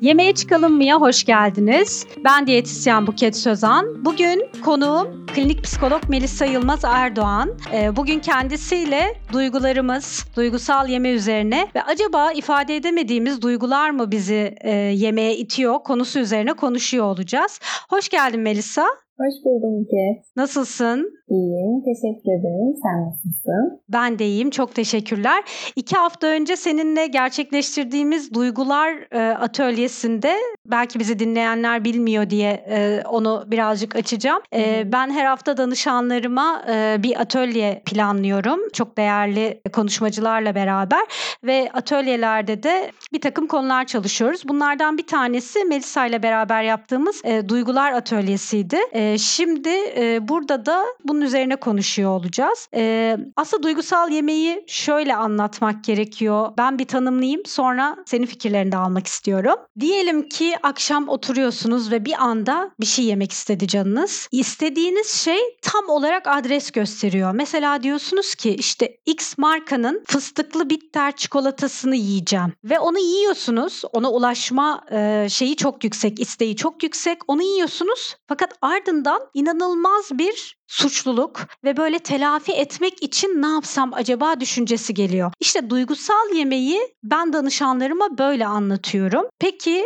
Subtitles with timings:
[0.00, 2.06] Yemeğe çıkalım mıya hoş geldiniz.
[2.24, 4.04] Ben diyetisyen Buket Sözan.
[4.04, 7.58] Bugün konuğum klinik psikolog Melisa Yılmaz Erdoğan.
[7.72, 14.70] Ee, bugün kendisiyle duygularımız, duygusal yeme üzerine ve acaba ifade edemediğimiz duygular mı bizi e,
[14.70, 17.60] yemeğe itiyor konusu üzerine konuşuyor olacağız.
[17.88, 18.86] Hoş geldin Melisa.
[19.18, 20.36] Hoş buldum Buket.
[20.36, 21.12] Nasılsın?
[21.28, 22.74] İyiyim, teşekkür ederim.
[22.82, 23.80] Sen nasılsın?
[23.88, 25.44] Ben de iyiyim, çok teşekkürler.
[25.76, 30.34] İki hafta önce seninle gerçekleştirdiğimiz Duygular e, Atölyesi'nde
[30.70, 34.42] belki bizi dinleyenler bilmiyor diye e, onu birazcık açacağım.
[34.54, 38.60] E, ben her hafta danışanlarıma e, bir atölye planlıyorum.
[38.72, 41.02] Çok değerli konuşmacılarla beraber
[41.44, 44.42] ve atölyelerde de bir takım konular çalışıyoruz.
[44.44, 48.78] Bunlardan bir tanesi Melisa ile beraber yaptığımız e, Duygular Atölyesi'ydi.
[48.92, 52.68] E, şimdi e, burada da bunu bunun üzerine konuşuyor olacağız.
[52.74, 56.52] Ee, aslında duygusal yemeği şöyle anlatmak gerekiyor.
[56.58, 59.54] Ben bir tanımlayayım sonra senin fikirlerini de almak istiyorum.
[59.80, 64.28] Diyelim ki akşam oturuyorsunuz ve bir anda bir şey yemek istedi canınız.
[64.32, 67.32] İstediğiniz şey tam olarak adres gösteriyor.
[67.34, 73.82] Mesela diyorsunuz ki işte X markanın fıstıklı bitter çikolatasını yiyeceğim ve onu yiyorsunuz.
[73.92, 77.18] Ona ulaşma e, şeyi çok yüksek, isteği çok yüksek.
[77.26, 84.40] Onu yiyorsunuz fakat ardından inanılmaz bir suçluluk ve böyle telafi etmek için ne yapsam acaba
[84.40, 85.32] düşüncesi geliyor.
[85.40, 89.24] İşte duygusal yemeği ben danışanlarıma böyle anlatıyorum.
[89.40, 89.84] Peki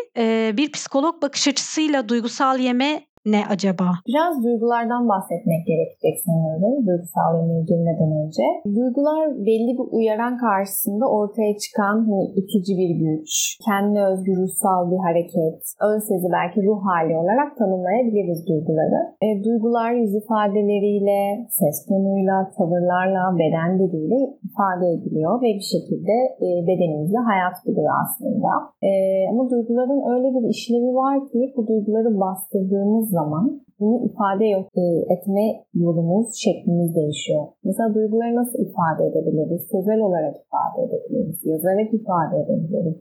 [0.56, 3.88] bir psikolog bakış açısıyla duygusal yeme ne acaba?
[4.08, 8.44] Biraz duygulardan bahsetmek gerekecek sanıyorum duygusal yemeğe girmeden önce.
[8.78, 13.30] Duygular belli bir uyaran karşısında ortaya çıkan hani, itici bir güç,
[13.66, 19.00] kendine özgü ruhsal bir hareket, ön sezi belki ruh hali olarak tanımlayabiliriz duyguları.
[19.26, 21.20] E, duygular yüz ifadeleriyle,
[21.58, 28.52] ses tonuyla, tavırlarla, beden diliyle ifade ediliyor ve bir şekilde e, bedenimizde hayat buluyor aslında.
[28.88, 28.90] E,
[29.30, 33.44] ama duyguların öyle bir işlevi var ki bu duyguları bastırdığımız zaman
[33.80, 34.44] bunu ifade
[34.82, 34.84] e,
[35.14, 35.44] etme
[35.84, 37.44] yolumuz, şeklimiz değişiyor.
[37.64, 39.62] Mesela duyguları nasıl ifade edebiliriz?
[39.74, 42.96] Sözel olarak ifade edebiliriz, yazarak ifade edebiliriz,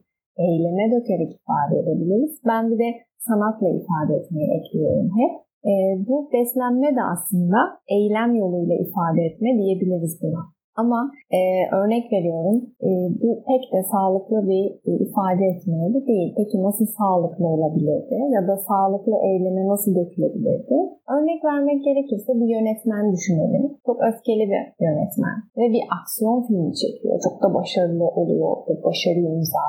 [0.47, 2.33] eyleme dökerek ifade edebiliriz.
[2.49, 2.89] Ben bir de
[3.27, 5.33] sanatla ifade etmeyi ekliyorum hep.
[5.71, 5.73] E,
[6.07, 7.59] bu beslenme de aslında
[7.95, 10.41] eylem yoluyla ifade etme diyebiliriz buna.
[10.75, 11.39] Ama e,
[11.79, 12.89] örnek veriyorum e,
[13.21, 16.33] bu pek de sağlıklı bir e, ifade etmeyeli değil.
[16.37, 20.77] Peki nasıl sağlıklı olabilirdi ya da sağlıklı eyleme nasıl dökülebilirdi?
[21.15, 23.63] Örnek vermek gerekirse bir yönetmen düşünelim.
[23.85, 27.19] Çok öfkeli bir yönetmen ve bir aksiyon filmi çekiyor.
[27.25, 28.51] Çok da başarılı oluyor.
[28.83, 29.61] Başarı imza.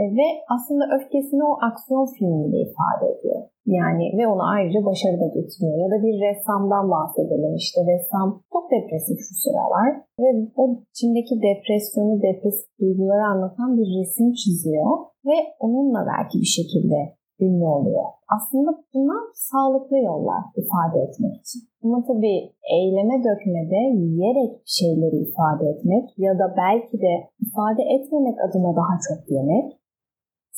[0.00, 3.40] E, ve aslında öfkesini o aksiyon filmiyle ifade ediyor.
[3.76, 5.76] Yani ve onu ayrıca başarı da getiriyor.
[5.84, 7.54] Ya da bir ressamdan bahsedelim.
[7.64, 9.88] İşte ressam çok depresif şu sıralar
[10.22, 10.28] ve
[10.60, 14.90] o içindeki depresyonu, depresif duyguları anlatan bir resim çiziyor
[15.28, 16.98] ve onunla belki bir şekilde
[17.40, 18.04] ünlü oluyor.
[18.36, 21.60] Aslında bunlar sağlıklı yollar ifade etmek için.
[21.84, 22.38] Ama tabii
[22.78, 27.12] eyleme dökmede yiyerek bir şeyleri ifade etmek ya da belki de
[27.46, 29.68] ifade etmemek adına daha çok yemek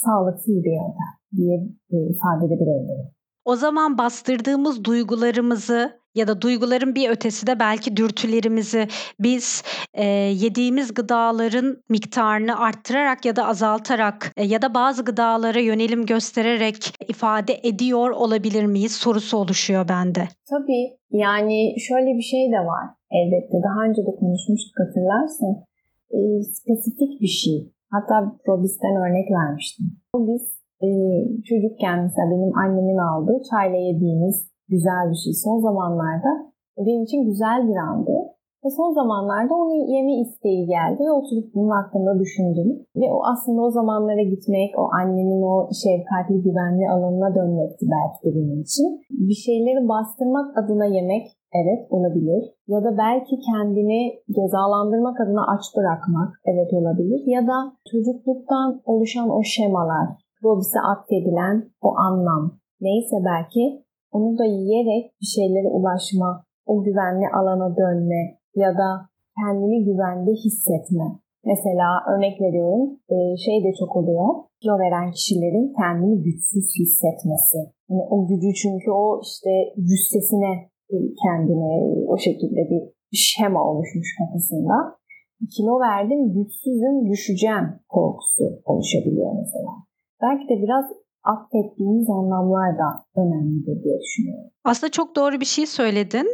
[0.04, 1.56] sağlıksız bir yöntem diye
[1.92, 3.10] e, ifade edebilirim.
[3.44, 8.88] O zaman bastırdığımız duygularımızı ya da duyguların bir ötesi de belki dürtülerimizi
[9.20, 9.62] biz
[9.94, 10.04] e,
[10.44, 16.76] yediğimiz gıdaların miktarını arttırarak ya da azaltarak e, ya da bazı gıdalara yönelim göstererek
[17.08, 20.28] ifade ediyor olabilir miyiz sorusu oluşuyor bende.
[20.50, 25.64] Tabii yani şöyle bir şey de var elbette daha önce de konuşmuştuk hatırlarsın
[26.10, 29.86] e, spesifik bir şey hatta Probis'ten örnek vermiştim.
[30.12, 30.46] Probis
[30.86, 30.88] e,
[31.48, 34.36] çocukken mesela benim annemin aldığı çayla yediğimiz
[34.68, 35.32] güzel bir şey.
[35.44, 36.32] Son zamanlarda
[36.86, 38.16] benim için güzel bir andı.
[38.64, 42.68] Ve son zamanlarda onu yeme isteği geldi ve oturup bunun hakkında düşündüm.
[43.00, 48.60] Ve o aslında o zamanlara gitmek, o annenin o şefkatli, güvenli alanına dönmekti belki benim
[48.66, 48.88] için.
[49.28, 51.24] Bir şeyleri bastırmak adına yemek
[51.60, 52.42] evet olabilir.
[52.68, 54.00] Ya da belki kendini
[54.36, 57.20] cezalandırmak adına aç bırakmak evet olabilir.
[57.26, 57.56] Ya da
[57.90, 60.06] çocukluktan oluşan o şemalar,
[60.44, 62.44] Robis'e atfedilen o anlam
[62.80, 68.88] neyse belki onu da yiyerek bir şeylere ulaşma, o güvenli alana dönme ya da
[69.38, 71.06] kendini güvende hissetme.
[71.44, 74.28] Mesela örnek veriyorum e, şey de çok oluyor.
[74.60, 77.58] Kilo veren kişilerin kendini güçsüz hissetmesi.
[77.88, 79.50] Yani o gücü çünkü o işte
[79.88, 80.52] cüssesine
[81.22, 81.72] kendine
[82.12, 82.82] o şekilde bir
[83.12, 84.74] şema oluşmuş kafasında.
[85.56, 89.72] Kilo verdim, güçsüzüm, düşeceğim korkusu oluşabiliyor mesela
[90.22, 90.84] belki de biraz
[91.24, 94.50] affettiğimiz anlamlar da önemlidir diye düşünüyorum.
[94.64, 96.26] Aslında çok doğru bir şey söyledin.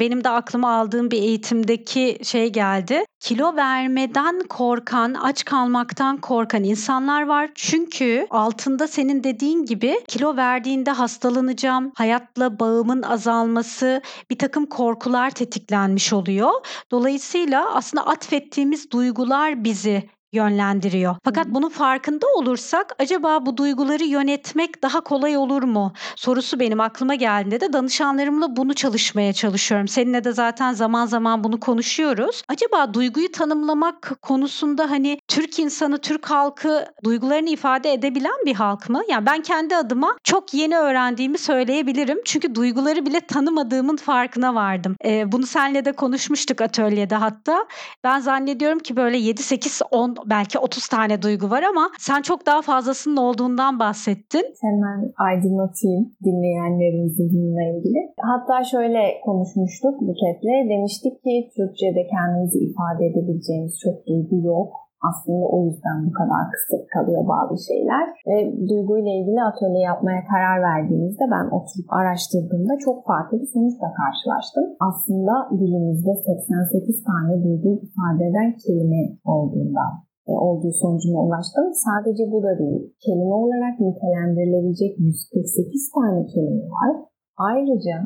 [0.00, 3.04] Benim de aklıma aldığım bir eğitimdeki şey geldi.
[3.20, 7.50] Kilo vermeden korkan, aç kalmaktan korkan insanlar var.
[7.54, 16.12] Çünkü altında senin dediğin gibi kilo verdiğinde hastalanacağım, hayatla bağımın azalması, bir takım korkular tetiklenmiş
[16.12, 16.50] oluyor.
[16.90, 20.02] Dolayısıyla aslında atfettiğimiz duygular bizi
[20.32, 21.16] yönlendiriyor.
[21.24, 25.92] Fakat bunun farkında olursak acaba bu duyguları yönetmek daha kolay olur mu?
[26.16, 29.88] Sorusu benim aklıma geldiğinde de danışanlarımla bunu çalışmaya çalışıyorum.
[29.88, 32.42] Seninle de zaten zaman zaman bunu konuşuyoruz.
[32.48, 39.02] Acaba duyguyu tanımlamak konusunda hani Türk insanı, Türk halkı duygularını ifade edebilen bir halk mı?
[39.08, 42.18] Yani ben kendi adıma çok yeni öğrendiğimi söyleyebilirim.
[42.24, 44.96] Çünkü duyguları bile tanımadığımın farkına vardım.
[45.04, 47.66] Ee, bunu seninle de konuşmuştuk atölyede hatta.
[48.04, 52.46] Ben zannediyorum ki böyle 7 8 10 belki 30 tane duygu var ama sen çok
[52.46, 54.44] daha fazlasının olduğundan bahsettin.
[54.62, 58.00] Hemen aydınlatayım dinleyenlerimizi bununla ilgili.
[58.32, 60.54] Hatta şöyle konuşmuştuk Buket'le.
[60.70, 64.86] Demiştik ki Türkçe'de kendimizi ifade edebileceğimiz çok duygu yok.
[65.08, 68.04] Aslında o yüzden bu kadar kısıt kalıyor bazı şeyler.
[68.28, 68.36] Ve
[68.70, 74.66] duyguyla ilgili atölye yapmaya karar verdiğimizde ben oturup araştırdığımda çok farklı bir sonuçla karşılaştım.
[74.88, 81.66] Aslında dilimizde 88 tane duygu ifade eden kelime olduğundan olduğu sonucuna ulaştım.
[81.86, 82.82] Sadece bu da değil.
[83.04, 86.90] Kelime olarak nitelendirilebilecek 148 tane kelime var.
[87.36, 87.96] Ayrıca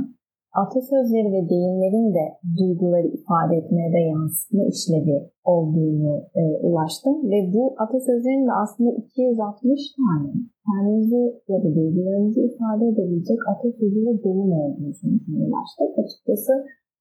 [0.62, 2.25] atasözleri ve deyimlerin de
[2.58, 7.17] duyguları ifade etmeye de yansıtma işlevi olduğunu e, ulaştım.
[7.31, 10.31] Ve bu atasözlerin de aslında 260 tane
[10.66, 15.90] kendimizi ya da duygularımızı ifade edebilecek atasözü ve deyim olduğunu sonucuna ulaştık.
[16.02, 16.52] Açıkçası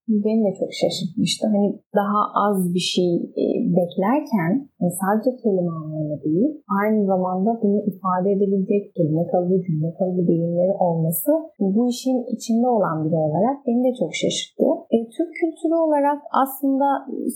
[0.09, 1.43] beni de çok şaşırtmıştı.
[1.53, 1.67] Hani
[1.99, 3.11] daha az bir şey
[3.41, 3.45] e,
[3.77, 6.51] beklerken yani sadece kelime anlamı değil,
[6.81, 12.97] aynı zamanda bunu ifade edebilecek kelime kalıbı, cümle kalıbı deyimleri olması bu işin içinde olan
[13.05, 14.65] biri olarak beni de çok şaşırttı.
[14.95, 16.87] E, Türk kültürü olarak aslında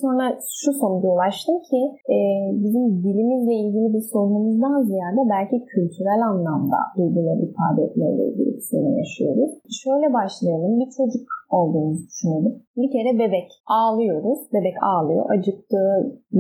[0.02, 0.26] sonra
[0.62, 1.82] şu sonuca ulaştım ki
[2.16, 2.18] e,
[2.64, 8.94] bizim dilimizle ilgili bir sorunumuzdan ziyade belki kültürel anlamda duyguları ifade etmeyle ilgili bir sorun
[9.02, 9.52] yaşıyoruz.
[9.84, 10.80] Şöyle başlayalım.
[10.80, 11.26] Bir çocuk
[11.58, 12.54] olduğumuzu düşünelim.
[12.82, 14.40] Bir kere bebek ağlıyoruz.
[14.56, 15.24] Bebek ağlıyor.
[15.34, 15.80] Acıktı.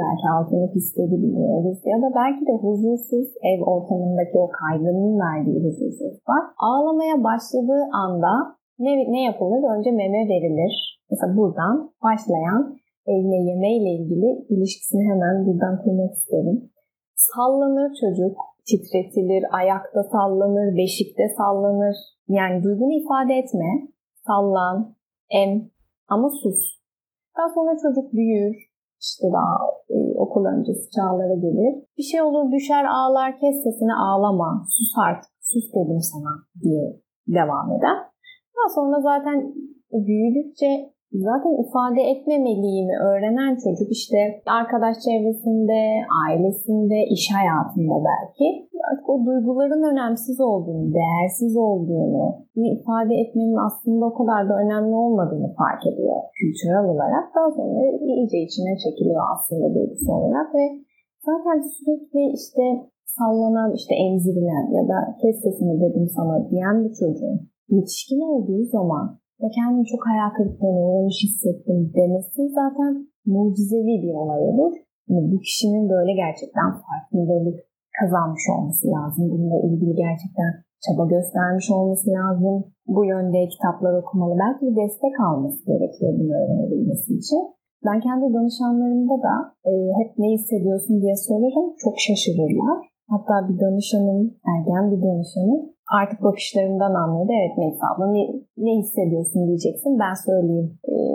[0.01, 1.77] Belki altını pisledi bilmiyoruz.
[1.91, 6.43] Ya da belki de huzursuz ev ortamındaki o kaygının verdiği huzursuz var.
[6.67, 8.33] Ağlamaya başladığı anda
[8.79, 9.61] ne, ne yapılır?
[9.75, 10.73] Önce meme verilir.
[11.11, 12.61] Mesela buradan başlayan
[13.07, 16.69] eline yemeğiyle ilgili ilişkisini hemen buradan kurmak isterim.
[17.15, 18.37] Sallanır çocuk,
[18.67, 21.95] titretilir, ayakta sallanır, beşikte sallanır.
[22.27, 23.71] Yani duygunu ifade etme,
[24.27, 24.95] sallan,
[25.29, 25.71] em
[26.07, 26.83] ama sus.
[27.37, 28.55] Daha sonra çocuk büyür,
[29.01, 29.55] işte daha
[29.89, 31.73] e, okul öncesi çağlara gelir.
[31.97, 36.33] Bir şey olur düşer ağlar kes sesini ağlama sus artık sus dedim sana
[36.63, 36.85] diye
[37.27, 37.97] devam eder.
[38.55, 39.53] Daha sonra zaten
[39.91, 45.81] büyüdükçe zaten ifade etmemeliyimi öğrenen çocuk işte arkadaş çevresinde,
[46.25, 48.47] ailesinde, iş hayatında belki
[48.87, 52.23] artık o duyguların önemsiz olduğunu, değersiz olduğunu,
[52.55, 57.25] bunu ifade etmenin aslında o kadar da önemli olmadığını fark ediyor kültürel olarak.
[57.35, 57.79] Daha sonra
[58.11, 60.65] iyice içine çekiliyor aslında duygusu olarak ve
[61.29, 62.63] zaten sürekli işte
[63.17, 67.39] sallanan, işte emzirilen ya da kes sesini dedim sana diyen bir çocuğun
[67.69, 72.91] yetişkin olduğu zaman ve kendimi çok hayal kırıklığına uğramış hissettim demesi zaten
[73.25, 74.73] mucizevi bir olay olur.
[75.09, 77.59] Yani bu kişinin böyle gerçekten farkındalık
[77.99, 79.23] kazanmış olması lazım.
[79.31, 80.51] Bununla ilgili gerçekten
[80.83, 82.55] çaba göstermiş olması lazım.
[82.95, 84.33] Bu yönde kitaplar okumalı.
[84.43, 87.41] Belki bir destek alması gerekiyor bunu öğrenebilmesi için.
[87.85, 89.35] Ben kendi danışanlarımda da
[89.69, 91.67] e, hep ne hissediyorsun diye sorarım.
[91.83, 92.77] Çok şaşırırlar.
[93.13, 94.21] Hatta bir danışanım,
[94.53, 97.31] ergen bir danışanım artık bakışlarımdan anladı.
[97.39, 98.23] Evet Melisa abla ne,
[98.65, 99.99] ne hissediyorsun diyeceksin.
[100.03, 100.69] Ben söyleyeyim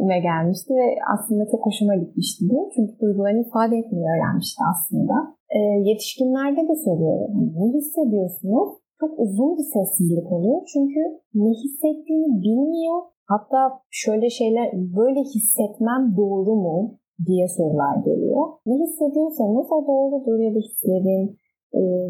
[0.09, 2.71] e, gelmişti ve aslında çok hoşuma gitmişti bu.
[2.75, 5.15] Çünkü duygularını ifade etmeyi öğrenmişti aslında.
[5.57, 5.59] E,
[5.91, 7.33] yetişkinlerde de soruyorum.
[7.59, 8.69] Ne hissediyorsunuz?
[9.01, 10.61] Çok uzun bir sessizlik oluyor.
[10.73, 11.01] Çünkü
[11.35, 12.99] ne hissettiğini bilmiyor.
[13.33, 13.61] Hatta
[13.91, 18.43] şöyle şeyler, böyle hissetmem doğru mu diye sorular geliyor.
[18.67, 21.37] Ne hissediyorsanız o doğrudur ya da hislerin,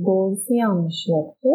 [0.07, 1.49] doğrusu yanlış yoktu.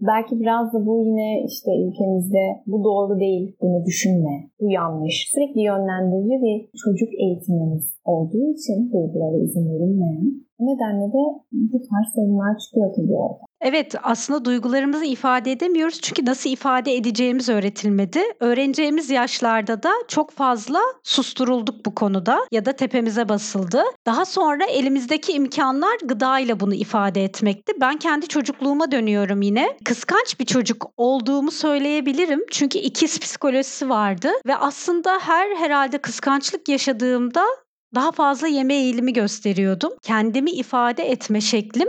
[0.00, 5.30] Belki biraz da bu yine işte ülkemizde bu doğru değil, bunu düşünme, bu yanlış.
[5.34, 10.24] Sürekli yönlendirici bir çocuk eğitimimiz olduğu için duygulara izin verilmeyen.
[10.60, 13.49] Nedenle de bu tarz sorunlar çıkıyor tabii orada.
[13.60, 18.22] Evet, aslında duygularımızı ifade edemiyoruz çünkü nasıl ifade edeceğimiz öğretilmedi.
[18.40, 23.82] Öğreneceğimiz yaşlarda da çok fazla susturulduk bu konuda ya da tepemize basıldı.
[24.06, 27.72] Daha sonra elimizdeki imkanlar gıdayla bunu ifade etmekti.
[27.80, 29.76] Ben kendi çocukluğuma dönüyorum yine.
[29.84, 32.40] Kıskanç bir çocuk olduğumu söyleyebilirim.
[32.50, 37.44] Çünkü ikiz psikolojisi vardı ve aslında her herhalde kıskançlık yaşadığımda
[37.94, 39.92] daha fazla yeme eğilimi gösteriyordum.
[40.02, 41.88] Kendimi ifade etme şeklim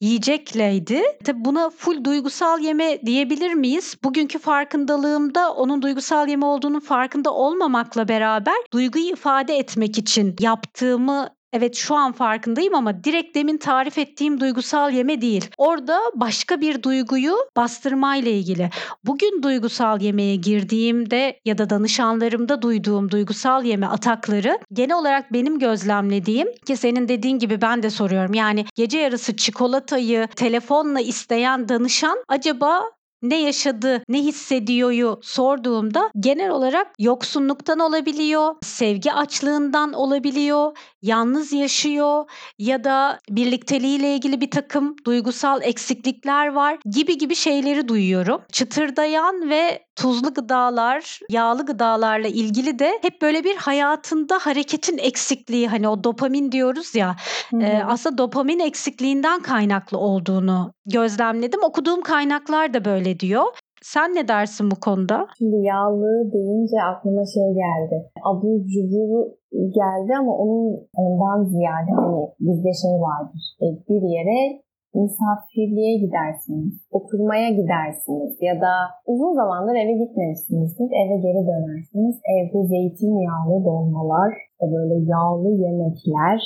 [0.00, 1.02] yiyecekleydi.
[1.24, 3.96] Tabi buna full duygusal yeme diyebilir miyiz?
[4.04, 11.76] Bugünkü farkındalığımda onun duygusal yeme olduğunun farkında olmamakla beraber duyguyu ifade etmek için yaptığımı Evet
[11.76, 15.50] şu an farkındayım ama direkt demin tarif ettiğim duygusal yeme değil.
[15.58, 18.70] Orada başka bir duyguyu bastırmayla ilgili.
[19.04, 26.48] Bugün duygusal yemeğe girdiğimde ya da danışanlarımda duyduğum duygusal yeme atakları genel olarak benim gözlemlediğim
[26.66, 28.34] ki senin dediğin gibi ben de soruyorum.
[28.34, 32.82] Yani gece yarısı çikolatayı telefonla isteyen danışan acaba
[33.22, 42.24] ne yaşadı, ne hissediyoryu sorduğumda genel olarak yoksunluktan olabiliyor, sevgi açlığından olabiliyor, yalnız yaşıyor
[42.58, 48.42] ya da birlikteliğiyle ilgili bir takım duygusal eksiklikler var gibi gibi şeyleri duyuyorum.
[48.52, 55.88] Çıtırdayan ve tuzlu gıdalar, yağlı gıdalarla ilgili de hep böyle bir hayatında hareketin eksikliği hani
[55.88, 57.16] o dopamin diyoruz ya
[57.62, 61.62] e, aslında dopamin eksikliğinden kaynaklı olduğunu gözlemledim.
[61.62, 63.44] Okuduğum kaynaklar da böyle diyor.
[63.82, 65.26] Sen ne dersin bu konuda?
[65.38, 67.96] Şimdi yağlı deyince aklıma şey geldi.
[68.24, 73.42] Abur cubur geldi ama onun ondan ziyade hani bizde şey vardır.
[73.62, 74.62] E, bir yere
[74.94, 78.72] misafirliğe gidersiniz, oturmaya gidersiniz ya da
[79.06, 82.16] uzun zamandır eve gitmemişsinizdir, eve geri dönersiniz.
[82.36, 84.32] Evde zeytinyağlı dolmalar,
[84.62, 86.40] böyle yağlı yemekler,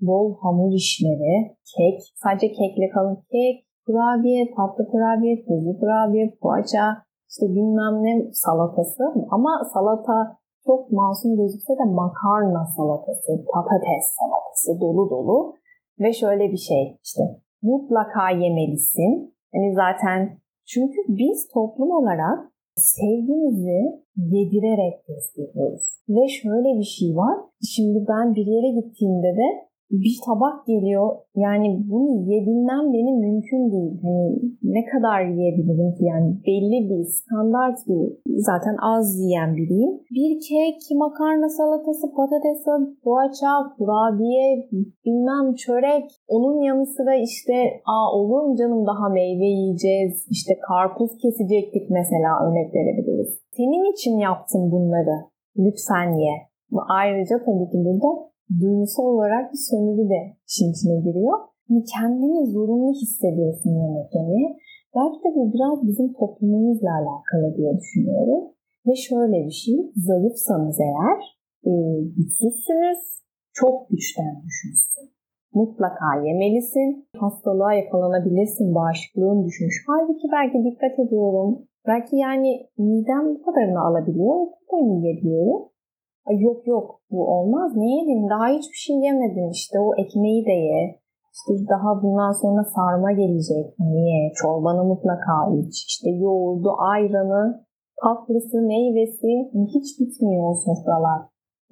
[0.00, 1.34] bol hamur işleri,
[1.76, 3.16] kek, sadece kekle kalın.
[3.32, 6.84] Kek, kurabiye, tatlı kurabiye, tuzlu kurabiye, poğaça,
[7.30, 9.04] işte bilmem ne salatası.
[9.30, 10.18] Ama salata
[10.66, 15.54] çok masum gözükse de makarna salatası, patates salatası dolu dolu.
[16.00, 17.22] Ve şöyle bir şey işte
[17.70, 19.34] mutlaka yemelisin.
[19.54, 22.38] Hani zaten çünkü biz toplum olarak
[22.76, 23.80] sevgimizi
[24.16, 25.86] yedirerek gösteriyoruz.
[26.08, 27.36] Ve şöyle bir şey var.
[27.74, 29.48] Şimdi ben bir yere gittiğimde de
[29.90, 31.08] bir tabak geliyor.
[31.36, 33.94] Yani bunu yiyebilmem benim mümkün değil.
[34.02, 34.24] Hani
[34.62, 36.04] ne kadar yiyebilirim ki?
[36.04, 38.02] Yani belli bir standart bir
[38.50, 39.92] zaten az yiyen biriyim.
[40.16, 42.64] Bir kek, makarna salatası, patates,
[43.04, 44.68] poğaça, kurabiye,
[45.06, 46.06] bilmem çörek.
[46.28, 47.54] Onun yanı sıra işte
[47.86, 50.26] aa olur mu canım daha meyve yiyeceğiz.
[50.30, 53.40] İşte karpuz kesecektik mesela örnek verebiliriz.
[53.56, 55.16] Senin için yaptım bunları.
[55.56, 56.34] Lütfen ye.
[56.88, 61.38] Ayrıca tabii ki burada duygusal olarak bir sömürü de işin içine giriyor.
[61.68, 64.48] Yani kendini zorunlu hissediyorsun yemek yemeye.
[64.96, 68.42] Belki de bu biraz bizim toplumumuzla alakalı diye düşünüyorum.
[68.86, 71.20] Ve şöyle bir şey, zayıfsanız eğer,
[71.70, 71.72] e,
[72.16, 72.98] güçsüzsünüz,
[73.52, 75.06] çok güçten düşmüşsün.
[75.54, 79.84] Mutlaka yemelisin, hastalığa yakalanabilirsin, bağışıklığın düşmüş.
[79.86, 85.62] Halbuki belki dikkat ediyorum, belki yani midem bu kadarını alabiliyor, bu kadarını yiyebiliyorum.
[86.28, 87.72] Ay yok yok bu olmaz.
[87.76, 88.28] Ne yedin?
[88.30, 89.50] Daha hiçbir şey yemedin.
[89.50, 91.00] İşte o ekmeği de ye.
[91.34, 93.66] İşte daha bundan sonra sarma gelecek.
[93.78, 94.32] Niye?
[94.40, 95.74] Çorbanı mutlaka iç.
[95.90, 97.64] İşte yoğurdu, ayranı,
[98.02, 99.30] tatlısı, meyvesi
[99.74, 101.20] hiç bitmiyor o sofralar.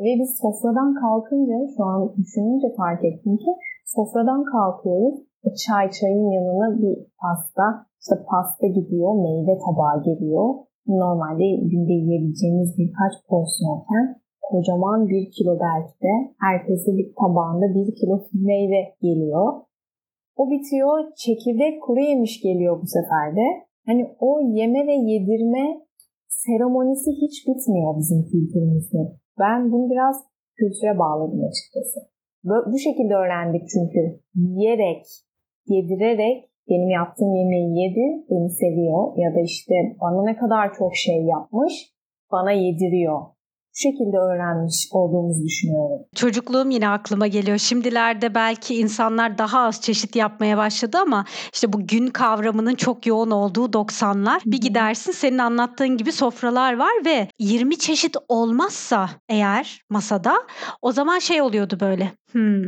[0.00, 3.50] Ve biz sofradan kalkınca şu an düşününce fark ettim ki
[3.86, 5.18] sofradan kalkıyoruz.
[5.64, 7.66] Çay çayın yanına bir pasta.
[8.00, 10.48] İşte pasta gidiyor, meyve tabağı geliyor.
[10.86, 18.14] Normalde günde yiyebileceğimiz birkaç porsiyonken kocaman bir kilo belki de herkesin bir tabağında bir kilo
[18.32, 19.46] meyve geliyor.
[20.36, 23.46] O bitiyor, çekirdek kuru yemiş geliyor bu sefer de.
[23.86, 25.64] Hani o yeme ve yedirme
[26.28, 28.98] seremonisi hiç bitmiyor bizim kültürümüzde.
[29.40, 30.16] Ben bunu biraz
[30.58, 31.98] kültüre bağladım açıkçası.
[32.44, 34.20] Bu şekilde öğrendik çünkü.
[34.34, 35.04] Yiyerek,
[35.66, 41.24] yedirerek benim yaptığım yemeği yedi, beni seviyor ya da işte bana ne kadar çok şey
[41.24, 41.72] yapmış,
[42.32, 43.20] bana yediriyor
[43.72, 45.98] bu şekilde öğrenmiş olduğumuzu düşünüyorum.
[46.14, 47.58] Çocukluğum yine aklıma geliyor.
[47.58, 53.30] Şimdilerde belki insanlar daha az çeşit yapmaya başladı ama işte bu gün kavramının çok yoğun
[53.30, 54.40] olduğu 90'lar.
[54.46, 60.34] Bir gidersin senin anlattığın gibi sofralar var ve 20 çeşit olmazsa eğer masada
[60.82, 62.12] o zaman şey oluyordu böyle.
[62.32, 62.64] Hmm,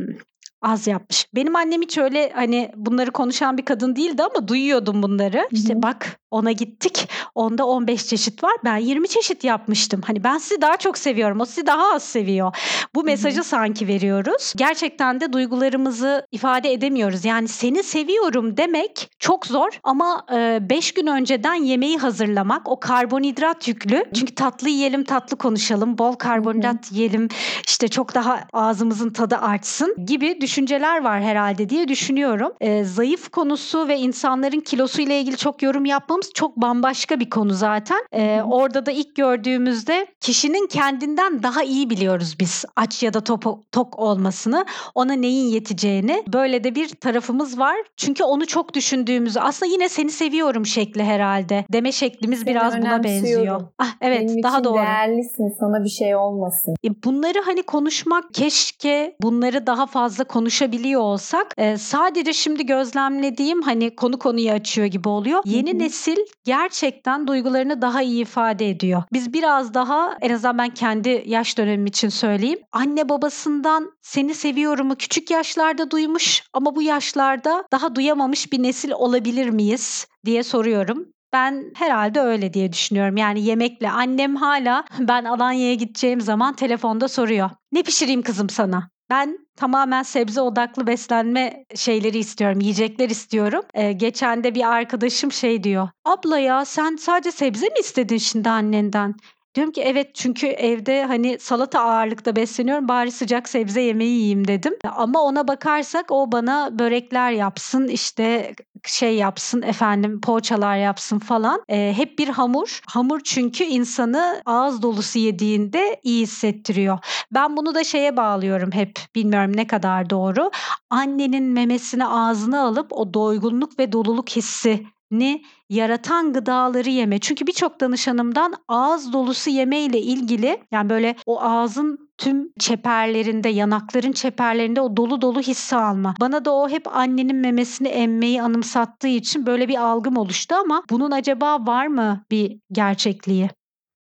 [0.65, 1.27] az yapmış.
[1.35, 5.47] Benim annem hiç öyle hani bunları konuşan bir kadın değildi ama duyuyordum bunları.
[5.51, 5.83] İşte Hı-hı.
[5.83, 7.09] bak ona gittik.
[7.35, 8.53] Onda 15 çeşit var.
[8.63, 10.01] Ben 20 çeşit yapmıştım.
[10.07, 11.39] Hani ben sizi daha çok seviyorum.
[11.39, 12.55] O sizi daha az seviyor.
[12.95, 13.43] Bu mesajı Hı-hı.
[13.43, 14.53] sanki veriyoruz.
[14.55, 17.25] Gerçekten de duygularımızı ifade edemiyoruz.
[17.25, 23.67] Yani seni seviyorum demek çok zor ama 5 e, gün önceden yemeği hazırlamak o karbonhidrat
[23.67, 24.05] yüklü.
[24.13, 26.95] Çünkü tatlı yiyelim, tatlı konuşalım, bol karbonhidrat Hı-hı.
[26.95, 27.27] yiyelim.
[27.67, 32.51] İşte çok daha ağzımızın tadı artsın gibi düşünceler var herhalde diye düşünüyorum.
[32.61, 37.53] E, zayıf konusu ve insanların kilosu ile ilgili çok yorum yapmamız çok bambaşka bir konu
[37.53, 37.97] zaten.
[38.11, 43.71] E, orada da ilk gördüğümüzde kişinin kendinden daha iyi biliyoruz biz aç ya da top,
[43.71, 46.23] tok olmasını, ona neyin yeteceğini.
[46.33, 47.75] Böyle de bir tarafımız var.
[47.97, 51.65] Çünkü onu çok düşündüğümüzü aslında yine seni seviyorum şekli herhalde.
[51.73, 53.61] Deme şeklimiz seni biraz buna benziyor.
[53.79, 54.77] Ah evet Benim daha doğru.
[54.77, 56.75] değerlisin sana bir şey olmasın.
[56.85, 61.53] E, bunları hani konuşmak keşke bunları daha fazla konuşabiliyor olsak.
[61.57, 65.41] E, sadece şimdi gözlemlediğim hani konu konuyu açıyor gibi oluyor.
[65.45, 65.79] Yeni Hı-hı.
[65.79, 69.03] nesil gerçekten duygularını daha iyi ifade ediyor.
[69.13, 72.59] Biz biraz daha en azından ben kendi yaş dönemim için söyleyeyim.
[72.71, 79.49] Anne babasından seni seviyorumu küçük yaşlarda duymuş ama bu yaşlarda daha duyamamış bir nesil olabilir
[79.49, 81.07] miyiz diye soruyorum.
[81.33, 83.17] Ben herhalde öyle diye düşünüyorum.
[83.17, 87.49] Yani yemekle annem hala ben Alanya'ya gideceğim zaman telefonda soruyor.
[87.71, 88.94] Ne pişireyim kızım sana?
[89.09, 93.61] Ben tamamen sebze odaklı beslenme şeyleri istiyorum, yiyecekler istiyorum.
[93.73, 95.89] Ee, geçen de bir arkadaşım şey diyor.
[96.05, 99.15] Abla ya sen sadece sebze mi istedin şimdi annenden?
[99.55, 104.73] Diyorum ki evet çünkü evde hani salata ağırlıkta besleniyorum bari sıcak sebze yemeği yiyeyim dedim.
[104.95, 108.53] Ama ona bakarsak o bana börekler yapsın işte
[108.87, 111.61] şey yapsın efendim poğaçalar yapsın falan.
[111.69, 112.81] E, hep bir hamur.
[112.87, 116.99] Hamur çünkü insanı ağız dolusu yediğinde iyi hissettiriyor.
[117.31, 120.51] Ben bunu da şeye bağlıyorum hep bilmiyorum ne kadar doğru.
[120.89, 127.19] Annenin memesini ağzına alıp o doygunluk ve doluluk hissi ni yaratan gıdaları yeme.
[127.19, 134.11] Çünkü birçok danışanımdan ağız dolusu yeme ile ilgili yani böyle o ağzın tüm çeperlerinde, yanakların
[134.11, 136.13] çeperlerinde o dolu dolu hissi alma.
[136.21, 141.11] Bana da o hep annenin memesini emmeyi anımsattığı için böyle bir algım oluştu ama bunun
[141.11, 143.49] acaba var mı bir gerçekliği?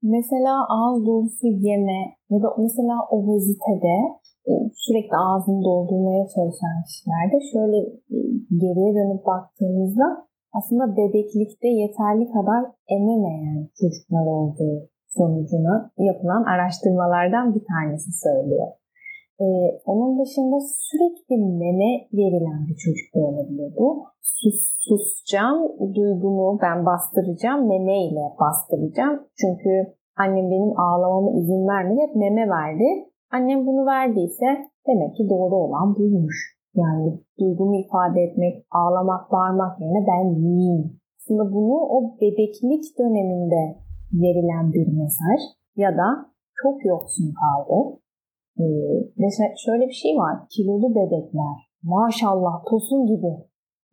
[0.03, 3.97] Mesela ağız dolusu yeme ya da mesela obezitede
[4.51, 7.79] e, sürekli ağzını doldurmaya çalışan kişilerde şöyle
[8.17, 8.19] e,
[8.63, 18.11] geriye dönüp baktığımızda aslında bebeklikte yeterli kadar ememeyen çocuklar olduğu sonucuna yapılan araştırmalardan bir tanesi
[18.25, 18.69] söylüyor.
[19.41, 19.45] Ee,
[19.85, 24.05] onun dışında sürekli meme verilen bir çocuk da olabilir bu.
[24.23, 25.59] Sus, susacağım,
[25.95, 29.17] duygumu ben bastıracağım, meme ile bastıracağım.
[29.41, 29.71] Çünkü
[30.17, 32.89] annem benim ağlamama izin vermedi, hep meme verdi.
[33.33, 34.47] Annem bunu verdiyse
[34.89, 36.60] demek ki doğru olan buymuş.
[36.75, 41.01] Yani duygumu ifade etmek, ağlamak, bağırmak yerine ben yiyeyim.
[41.17, 43.63] Aslında bunu o bebeklik döneminde
[44.13, 45.41] verilen bir mesaj
[45.77, 46.09] ya da
[46.63, 47.99] çok yoksun kaldı.
[48.59, 48.65] Ee,
[49.17, 50.35] mesela şöyle bir şey var.
[50.51, 51.57] Kilolu bebekler.
[51.83, 53.33] Maşallah tosun gibi.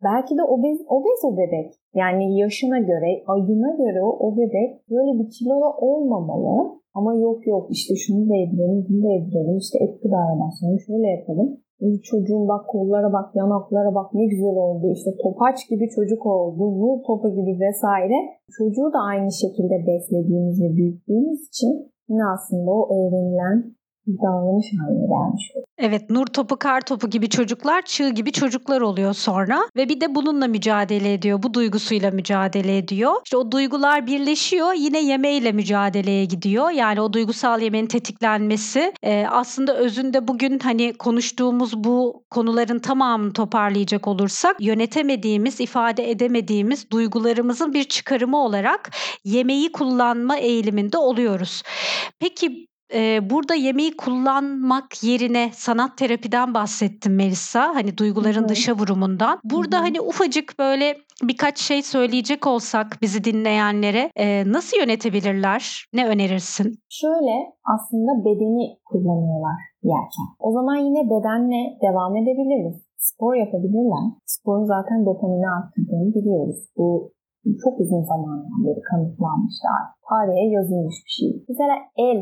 [0.04, 1.74] Belki de obez, obez o bebek.
[1.94, 6.78] Yani yaşına göre, ayına göre o bebek böyle bir kilolu olmamalı.
[6.94, 11.06] Ama yok yok işte şunu da yedirelim, bunu da yedirelim, işte et gıdaya başlayalım, şöyle
[11.06, 11.60] yapalım
[12.02, 14.86] çocuğun bak kollara bak, yanaklara bak ne güzel oldu.
[14.92, 18.18] İşte topaç gibi çocuk oldu, bu topa gibi vesaire.
[18.58, 21.72] Çocuğu da aynı şekilde beslediğimiz ve büyüttüğümüz için
[22.08, 23.77] yine aslında o öğrenilen
[24.22, 25.50] davranış haline gelmiş.
[25.78, 30.14] Evet nur topu kar topu gibi çocuklar çığ gibi çocuklar oluyor sonra ve bir de
[30.14, 31.42] bununla mücadele ediyor.
[31.42, 33.12] Bu duygusuyla mücadele ediyor.
[33.24, 36.70] İşte o duygular birleşiyor yine yemeğiyle mücadeleye gidiyor.
[36.70, 44.08] Yani o duygusal yemeğin tetiklenmesi e, aslında özünde bugün hani konuştuğumuz bu konuların tamamını toparlayacak
[44.08, 48.90] olursak yönetemediğimiz, ifade edemediğimiz duygularımızın bir çıkarımı olarak
[49.24, 51.62] yemeği kullanma eğiliminde oluyoruz.
[52.20, 57.74] Peki Eee, burada yemeği kullanmak yerine sanat terapiden bahsettin Melisa.
[57.74, 58.48] Hani duyguların hı.
[58.48, 59.38] dışa vurumundan.
[59.44, 59.80] Burada hı.
[59.80, 65.84] hani ufacık böyle birkaç şey söyleyecek olsak bizi dinleyenlere eee, nasıl yönetebilirler?
[65.92, 66.78] Ne önerirsin?
[66.88, 67.34] Şöyle
[67.74, 70.28] aslında bedeni kullanıyorlar yerken.
[70.38, 72.82] O zaman yine bedenle devam edebiliriz.
[72.96, 74.04] Spor yapabilirler.
[74.26, 76.58] Sporun zaten dopamini arttırdığını biliyoruz.
[76.76, 77.12] Bu
[77.64, 79.80] çok uzun zamandan beri kanıtlanmışlar.
[80.08, 81.44] Tarihe yazılmış bir şey.
[81.48, 82.18] Mesela el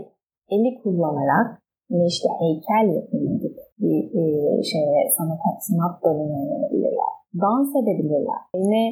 [0.54, 1.48] eli kullanarak
[1.90, 4.22] yine işte heykel yapımı gibi bir e,
[4.70, 7.12] şeye, sanat, sanat dalına yönelebilirler.
[7.44, 8.40] Dans edebilirler.
[8.54, 8.82] Yine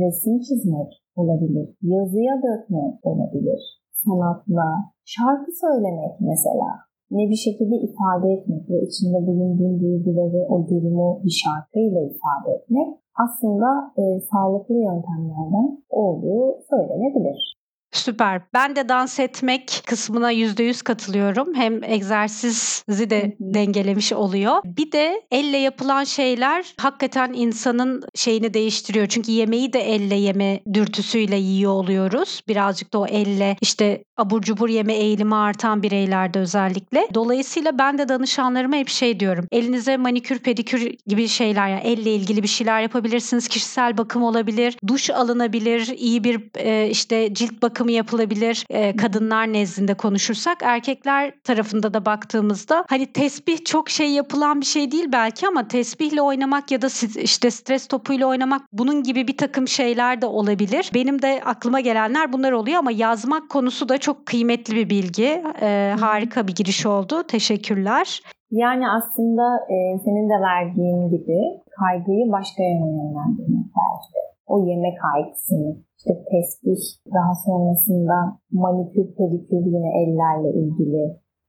[0.00, 1.66] resim çizmek olabilir.
[1.82, 3.60] Yazıya dökmek olabilir.
[4.04, 4.68] Sanatla.
[5.04, 6.70] Şarkı söylemek mesela.
[7.10, 12.88] ne bir şekilde ifade etmek ve içinde bulunduğun duyguları, o durumu bir şarkıyla ifade etmek
[13.24, 13.68] aslında
[14.00, 17.53] e, sağlıklı yöntemlerden olduğu söylenebilir.
[17.96, 18.42] Süper.
[18.54, 21.54] Ben de dans etmek kısmına %100 katılıyorum.
[21.54, 24.62] Hem egzersizi de dengelemiş oluyor.
[24.64, 29.06] Bir de elle yapılan şeyler hakikaten insanın şeyini değiştiriyor.
[29.06, 32.40] Çünkü yemeği de elle yeme dürtüsüyle yiyor oluyoruz.
[32.48, 37.08] Birazcık da o elle işte abur cubur yeme eğilimi artan bireylerde özellikle.
[37.14, 39.46] Dolayısıyla ben de danışanlarıma hep şey diyorum.
[39.52, 43.48] Elinize manikür, pedikür gibi şeyler yani elle ilgili bir şeyler yapabilirsiniz.
[43.48, 48.66] Kişisel bakım olabilir, duş alınabilir, iyi bir e, işte cilt bakımı yapılabilir.
[48.70, 54.90] E, kadınlar nezdinde konuşursak erkekler tarafında da baktığımızda hani tesbih çok şey yapılan bir şey
[54.90, 56.86] değil belki ama tesbihle oynamak ya da
[57.22, 60.90] işte stres topuyla oynamak bunun gibi bir takım şeyler de olabilir.
[60.94, 65.42] Benim de aklıma gelenler bunlar oluyor ama yazmak konusu da çok kıymetli bir bilgi.
[65.62, 67.22] Ee, harika bir giriş oldu.
[67.28, 68.20] Teşekkürler.
[68.50, 69.44] Yani aslında
[69.74, 71.38] e, senin de verdiğin gibi
[71.80, 74.18] kaygıyı başka yöne yönlendirmek belki.
[74.46, 76.82] O yemek kaygısını, işte tesbih,
[77.16, 78.16] daha sonrasında
[78.62, 81.02] manikür, pedikür yine ellerle ilgili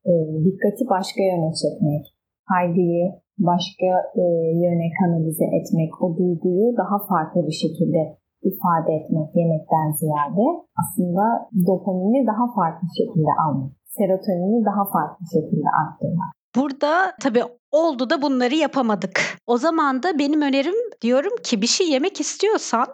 [0.09, 0.11] e,
[0.45, 2.03] dikkati başka yöne çekmek,
[2.51, 3.05] kaygıyı
[3.51, 3.89] başka
[4.21, 4.23] e,
[4.63, 8.01] yöne kanalize etmek, o duyguyu daha farklı bir şekilde
[8.49, 10.45] ifade etmek yemekten ziyade
[10.81, 11.23] aslında
[11.67, 16.31] dopamini daha farklı şekilde almak, serotonini daha farklı şekilde arttırmak.
[16.55, 19.21] Burada tabii oldu da bunları yapamadık.
[19.47, 22.85] O zaman da benim önerim diyorum ki bir şey yemek istiyorsan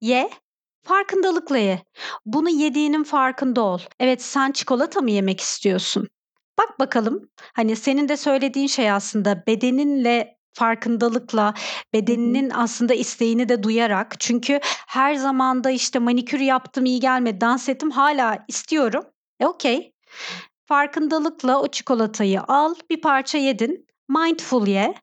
[0.00, 0.28] ye,
[0.82, 1.82] farkındalıkla ye.
[2.26, 3.78] Bunu yediğinin farkında ol.
[4.00, 6.08] Evet sen çikolata mı yemek istiyorsun?
[6.58, 11.54] Bak bakalım hani senin de söylediğin şey aslında bedeninle farkındalıkla
[11.92, 17.90] bedeninin aslında isteğini de duyarak çünkü her zamanda işte manikür yaptım iyi gelmedi dans ettim
[17.90, 19.04] hala istiyorum.
[19.40, 19.92] E okey.
[20.66, 24.94] Farkındalıkla o çikolatayı al bir parça yedin mindful ye.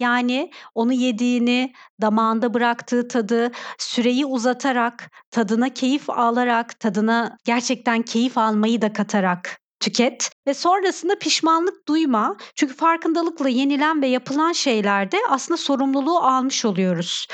[0.00, 8.82] Yani onu yediğini, damağında bıraktığı tadı süreyi uzatarak, tadına keyif alarak, tadına gerçekten keyif almayı
[8.82, 12.36] da katarak tüket ve sonrasında pişmanlık duyma.
[12.54, 17.26] Çünkü farkındalıkla yenilen ve yapılan şeylerde aslında sorumluluğu almış oluyoruz.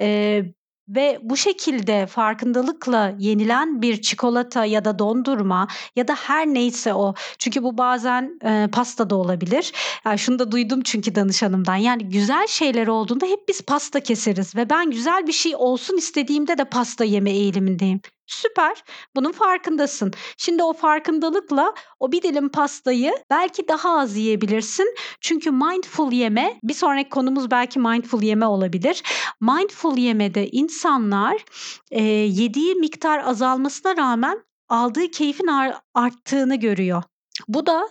[0.00, 0.42] Ee,
[0.88, 7.14] ve bu şekilde farkındalıkla yenilen bir çikolata ya da dondurma ya da her neyse o.
[7.38, 9.72] Çünkü bu bazen e, pasta da olabilir.
[10.04, 11.76] Yani şunu da duydum çünkü danışanımdan.
[11.76, 16.58] Yani güzel şeyler olduğunda hep biz pasta keseriz ve ben güzel bir şey olsun istediğimde
[16.58, 18.00] de pasta yeme eğilimindeyim.
[18.28, 18.84] Süper.
[19.16, 20.12] Bunun farkındasın.
[20.36, 24.94] Şimdi o farkındalıkla o bir dilim pastayı belki daha az yiyebilirsin.
[25.20, 29.02] Çünkü mindful yeme, bir sonraki konumuz belki mindful yeme olabilir.
[29.40, 31.44] Mindful yemede insanlar
[31.90, 35.48] e, yediği miktar azalmasına rağmen aldığı keyfin
[35.94, 37.02] arttığını görüyor.
[37.48, 37.88] Bu da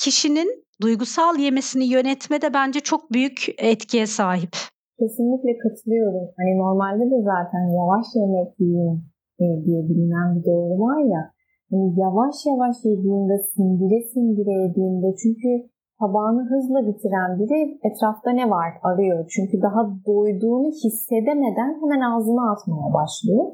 [0.00, 4.56] kişinin duygusal yemesini yönetmede bence çok büyük etkiye sahip.
[4.98, 6.26] Kesinlikle katılıyorum.
[6.36, 11.22] Hani normalde de zaten yavaş yemek e, diye bilinen bir doğru var ya.
[11.70, 15.50] Yani yavaş yavaş yediğinde, sindire sindire yediğinde çünkü
[16.00, 19.26] tabağını hızla bitiren biri etrafta ne var arıyor.
[19.34, 23.44] Çünkü daha doyduğunu hissedemeden hemen ağzına atmaya başlıyor.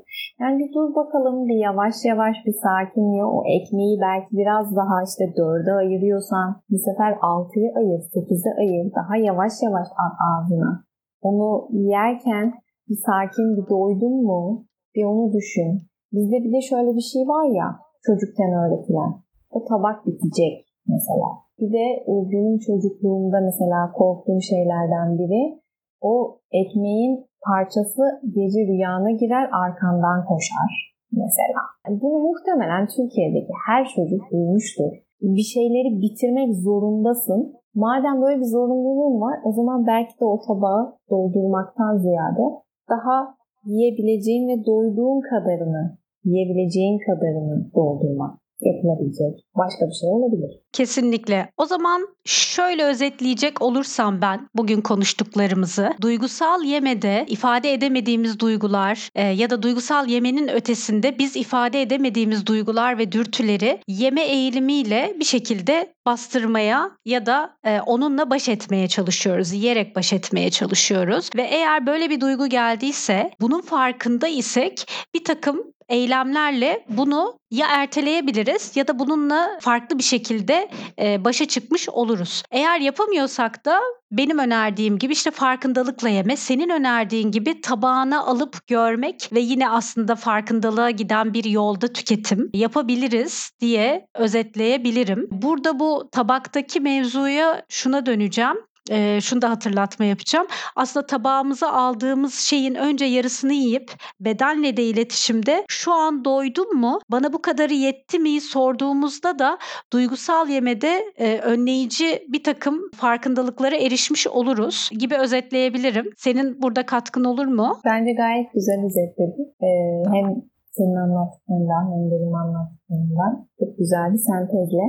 [0.41, 3.25] Yani bir dur bakalım bir yavaş yavaş bir sakin ye.
[3.25, 8.93] O ekmeği belki biraz daha işte dörde ayırıyorsan bu sefer altıya ayır, sekize ayır.
[8.99, 10.85] Daha yavaş yavaş at ağzına.
[11.23, 12.53] Onu yerken
[12.89, 14.65] bir sakin bir doydun mu?
[14.95, 15.83] Bir onu düşün.
[16.13, 17.67] Bizde bir de şöyle bir şey var ya
[18.07, 19.13] çocukken öğretilen.
[19.51, 20.55] O tabak bitecek
[20.87, 21.29] mesela.
[21.61, 25.61] Bir de e, benim çocukluğumda mesela korktuğum şeylerden biri
[26.01, 28.03] o ekmeğin parçası
[28.39, 30.71] gece rüyana girer arkandan koşar
[31.13, 31.63] mesela.
[32.03, 34.93] Bunu muhtemelen Türkiye'deki her çocuk duymuştur.
[35.21, 37.55] Bir şeyleri bitirmek zorundasın.
[37.75, 42.47] Madem böyle bir zorunluluğun var o zaman belki de o tabağı doldurmaktan ziyade
[42.91, 43.35] daha
[43.67, 50.63] yiyebileceğin ve doyduğun kadarını, yiyebileceğin kadarını doldurmak yapılabilecek başka bir şey olabilir.
[50.73, 51.51] Kesinlikle.
[51.57, 59.51] O zaman şöyle özetleyecek olursam ben bugün konuştuklarımızı duygusal yemede ifade edemediğimiz duygular e, ya
[59.51, 66.91] da duygusal yemenin ötesinde biz ifade edemediğimiz duygular ve dürtüleri yeme eğilimiyle bir şekilde bastırmaya
[67.05, 69.53] ya da e, onunla baş etmeye çalışıyoruz.
[69.53, 75.73] Yiyerek baş etmeye çalışıyoruz ve eğer böyle bir duygu geldiyse bunun farkında isek bir takım
[75.93, 82.43] eylemlerle bunu ya erteleyebiliriz ya da bununla farklı bir şekilde e, başa çıkmış oluruz.
[82.51, 89.29] Eğer yapamıyorsak da benim önerdiğim gibi işte farkındalıkla yeme, senin önerdiğin gibi tabağına alıp görmek
[89.33, 95.29] ve yine aslında farkındalığa giden bir yolda tüketim yapabiliriz diye özetleyebilirim.
[95.31, 98.57] Burada bu tabaktaki mevzuya şuna döneceğim
[98.91, 100.47] e, şunu da hatırlatma yapacağım.
[100.77, 103.91] Aslında tabağımıza aldığımız şeyin önce yarısını yiyip
[104.21, 109.59] bedenle de iletişimde şu an doydum mu, bana bu kadarı yetti mi sorduğumuzda da
[109.93, 116.11] duygusal yemede e, önleyici bir takım farkındalıklara erişmiş oluruz gibi özetleyebilirim.
[116.17, 117.81] Senin burada katkın olur mu?
[117.85, 119.55] Bence gayet güzel özetledin.
[119.63, 119.69] Ee,
[120.15, 124.87] hem senin anlattıklarından hem benim anlattıklarımdan çok güzel bir sentezle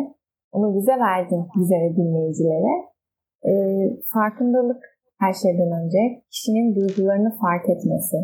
[0.52, 2.93] onu bize verdin bize ve dinleyicilere.
[3.52, 3.54] E,
[4.14, 4.82] farkındalık
[5.20, 6.02] her şeyden önce
[6.32, 8.18] kişinin duygularını fark etmesi.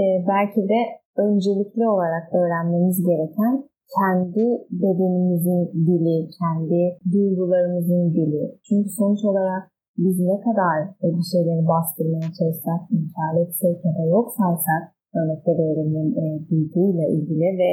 [0.00, 0.80] E, belki de
[1.24, 3.54] öncelikli olarak öğrenmemiz gereken
[3.98, 4.44] kendi
[4.82, 6.80] bedenimizin dili, kendi
[7.12, 8.42] duygularımızın dili.
[8.66, 9.62] Çünkü sonuç olarak
[9.98, 14.82] biz ne kadar bir şeyleri bastırmaya çalışsak, inkar etsek ya da yok saysak
[15.18, 17.70] örnekte verelim e, duyguyla ilgili ve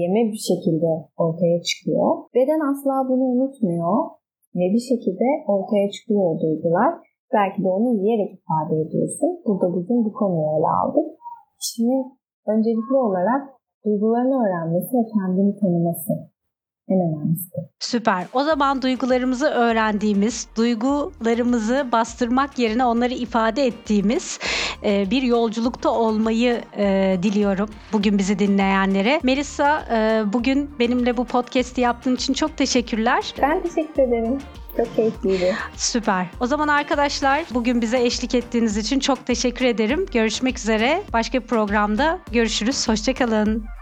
[0.00, 2.08] yeme bir şekilde ortaya çıkıyor.
[2.34, 4.19] Beden asla bunu unutmuyor
[4.56, 6.90] ve bir şekilde ortaya çıkıyor duygular.
[7.32, 9.30] Belki de onu yiyerek ifade ediyorsun.
[9.46, 11.08] Burada bugün bu konuyu ele aldık.
[11.60, 12.02] Kişinin
[12.46, 13.42] öncelikli olarak
[13.84, 16.29] duygularını öğrenmesi ve kendini tanıması
[16.90, 17.50] en önemlisi.
[17.78, 18.24] Süper.
[18.32, 24.38] O zaman duygularımızı öğrendiğimiz, duygularımızı bastırmak yerine onları ifade ettiğimiz
[24.84, 29.20] e, bir yolculukta olmayı e, diliyorum bugün bizi dinleyenlere.
[29.22, 33.34] Melisa e, bugün benimle bu podcast'i yaptığın için çok teşekkürler.
[33.42, 34.38] Ben teşekkür ederim.
[34.76, 35.54] Çok keyifliydi.
[35.76, 36.26] Süper.
[36.40, 40.06] O zaman arkadaşlar bugün bize eşlik ettiğiniz için çok teşekkür ederim.
[40.12, 41.02] Görüşmek üzere.
[41.12, 42.88] Başka bir programda görüşürüz.
[42.88, 43.79] Hoşçakalın.